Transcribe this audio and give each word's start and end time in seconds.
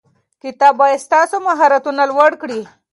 کتاب 0.41 0.73
باید 0.79 1.03
ستاسو 1.05 1.35
مهارتونه 1.47 2.01
لوړ 2.11 2.31
کړي. 2.41 2.61